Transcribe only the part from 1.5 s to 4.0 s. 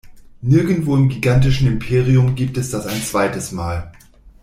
Imperium gibt es das ein zweites Mal.